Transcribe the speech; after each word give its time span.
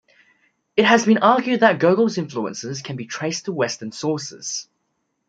It 0.75 0.83
has 0.85 1.05
been 1.05 1.19
argued 1.19 1.59
that 1.59 1.77
Gogol's 1.77 2.17
influences 2.17 2.81
can 2.81 2.95
be 2.95 3.05
traced 3.05 3.45
to 3.45 3.51
Western 3.51 3.91
sources. 3.91 4.67